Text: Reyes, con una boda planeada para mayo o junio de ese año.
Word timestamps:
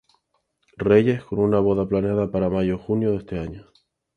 Reyes, 0.77 1.23
con 1.23 1.37
una 1.37 1.59
boda 1.59 1.87
planeada 1.87 2.31
para 2.31 2.49
mayo 2.49 2.77
o 2.77 2.79
junio 2.79 3.11
de 3.11 3.17
ese 3.17 3.37
año. 3.37 3.71